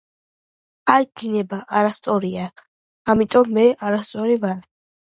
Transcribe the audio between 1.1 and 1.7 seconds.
გინება